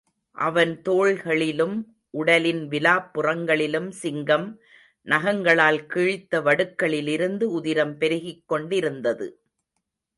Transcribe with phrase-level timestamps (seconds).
[0.37, 1.75] அவன் தோள்களிலிலும்,
[2.09, 4.47] உடலின் விலாப்புறங்களிலும் சிங்கம்
[5.07, 9.27] நகங்களால் கிழித்த வடுக்களிலிருந்து உதிரம் பெருகிக் கொண்டிருந்தது.